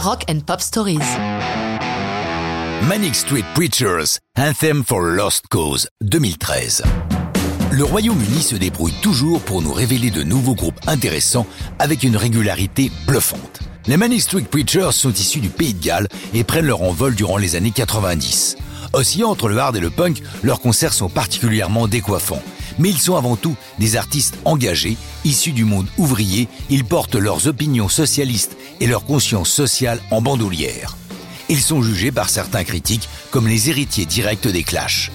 [0.00, 1.18] Rock and Pop Stories.
[2.88, 6.84] Manic Street Preachers, Anthem for Lost Cause, 2013.
[7.72, 11.48] Le Royaume-Uni se débrouille toujours pour nous révéler de nouveaux groupes intéressants
[11.80, 13.60] avec une régularité bluffante.
[13.88, 17.36] Les Manic Street Preachers sont issus du Pays de Galles et prennent leur envol durant
[17.36, 18.56] les années 90.
[18.92, 22.42] Oscillant entre le hard et le punk, leurs concerts sont particulièrement décoiffants.
[22.78, 27.46] Mais ils sont avant tout des artistes engagés, issus du monde ouvrier, ils portent leurs
[27.46, 30.96] opinions socialistes et leur conscience sociale en bandoulière.
[31.48, 35.10] Ils sont jugés par certains critiques comme les héritiers directs des Clash.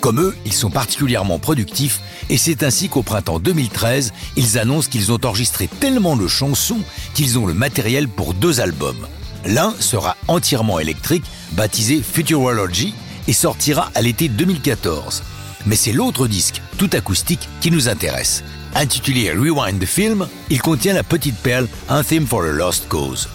[0.00, 5.12] Comme eux, ils sont particulièrement productifs et c'est ainsi qu'au printemps 2013, ils annoncent qu'ils
[5.12, 6.80] ont enregistré tellement de chansons
[7.14, 9.06] qu'ils ont le matériel pour deux albums.
[9.46, 12.94] L'un sera entièrement électrique, baptisé Futurology,
[13.28, 15.22] et sortira à l'été 2014.
[15.66, 18.44] Mais c'est l'autre disque, tout acoustique, qui nous intéresse.
[18.74, 23.28] Intitulé Rewind the Film, il contient la petite perle Un Theme for a Lost Cause.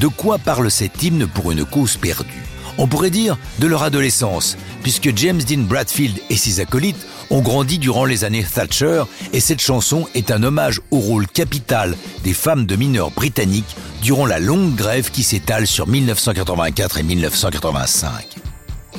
[0.00, 2.44] De quoi parle cet hymne pour une cause perdue?
[2.78, 7.78] On pourrait dire de leur adolescence, puisque James Dean Bradfield et ses acolytes ont grandi
[7.78, 12.66] durant les années Thatcher et cette chanson est un hommage au rôle capital des femmes
[12.66, 18.36] de mineurs britanniques durant la longue grève qui s'étale sur 1984 et 1985.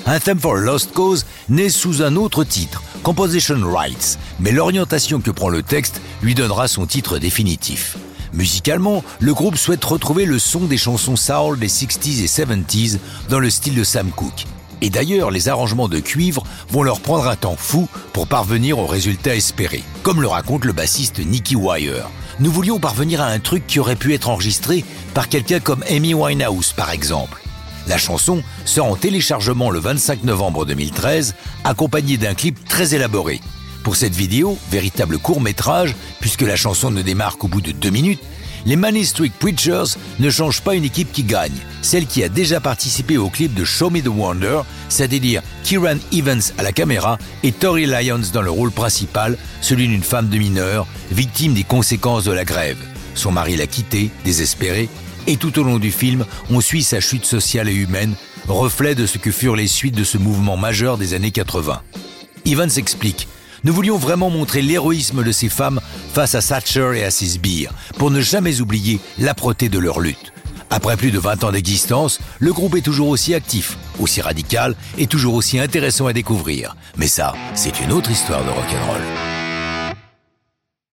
[0.05, 5.49] Anthem for Lost Cause naît sous un autre titre, Composition Rights, mais l'orientation que prend
[5.49, 7.97] le texte lui donnera son titre définitif.
[8.33, 13.39] Musicalement, le groupe souhaite retrouver le son des chansons soul des 60s et 70s dans
[13.39, 14.45] le style de Sam Cooke.
[14.81, 18.85] Et d'ailleurs, les arrangements de cuivre vont leur prendre un temps fou pour parvenir au
[18.85, 22.11] résultat espéré, comme le raconte le bassiste Nicky Wire.
[22.39, 24.85] Nous voulions parvenir à un truc qui aurait pu être enregistré
[25.15, 27.41] par quelqu'un comme Amy Winehouse, par exemple.
[27.89, 33.41] La chanson sort en téléchargement le 25 novembre 2013, accompagnée d'un clip très élaboré.
[33.83, 37.89] Pour cette vidéo, véritable court métrage, puisque la chanson ne démarre qu'au bout de deux
[37.89, 38.21] minutes,
[38.67, 42.59] les Money Street Preachers ne changent pas une équipe qui gagne, celle qui a déjà
[42.59, 47.51] participé au clip de Show Me the Wonder, c'est-à-dire Kieran Evans à la caméra et
[47.51, 52.33] Tori Lyons dans le rôle principal, celui d'une femme de mineur, victime des conséquences de
[52.33, 52.77] la grève.
[53.15, 54.89] Son mari l'a quittée, désespérée,
[55.27, 58.15] et tout au long du film, on suit sa chute sociale et humaine,
[58.47, 61.81] reflet de ce que furent les suites de ce mouvement majeur des années 80.
[62.45, 63.27] Evans explique
[63.63, 65.81] nous voulions vraiment montrer l'héroïsme de ces femmes
[66.13, 70.31] face à Thatcher et à ses sbires, pour ne jamais oublier l'âpreté de leur lutte.
[70.69, 75.07] Après plus de 20 ans d'existence, le groupe est toujours aussi actif, aussi radical et
[75.07, 76.75] toujours aussi intéressant à découvrir.
[76.95, 79.38] Mais ça, c'est une autre histoire de rock'n'roll.